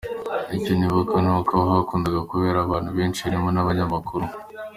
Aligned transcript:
Icyo 0.57 0.73
nibuka 0.75 1.15
ni 1.25 1.31
uko 1.37 1.51
aho 1.57 1.69
hakundaga 1.77 2.19
kugenda 2.29 2.59
abantu 2.61 2.89
benshi 2.97 3.21
barimo 3.25 3.49
n’abanyamakuru.” 3.51 4.25